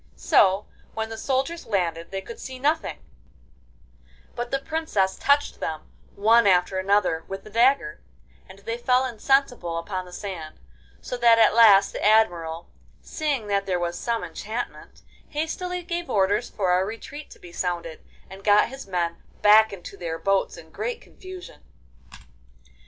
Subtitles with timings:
[0.15, 2.97] So when the soldiers landed they could see nothing,
[4.35, 8.01] but the Princess touched them one after another with the dagger,
[8.49, 10.59] and they fell insensible upon the sand,
[11.01, 12.71] so that at last the Admiral,
[13.03, 18.03] seeing that there was some enchantment, hastily gave orders for a retreat to be sounded,
[18.27, 21.61] and got his men back into their boats in great confusion.